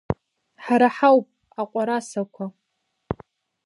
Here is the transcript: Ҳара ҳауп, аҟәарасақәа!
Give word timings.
Ҳара 0.63 0.87
ҳауп, 0.95 1.27
аҟәарасақәа! 1.61 2.45